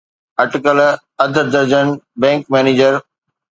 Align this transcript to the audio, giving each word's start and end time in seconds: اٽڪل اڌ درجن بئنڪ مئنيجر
اٽڪل 0.41 0.77
اڌ 1.23 1.33
درجن 1.53 1.87
بئنڪ 2.21 2.41
مئنيجر 2.53 2.93